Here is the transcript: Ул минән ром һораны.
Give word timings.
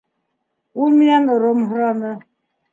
Ул 0.85 0.97
минән 1.03 1.31
ром 1.45 1.63
һораны. 1.75 2.19